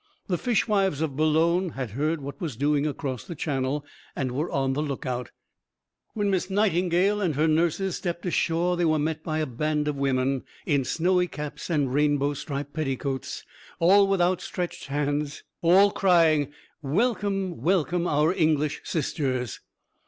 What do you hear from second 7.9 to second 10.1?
stepped ashore they were met by a band of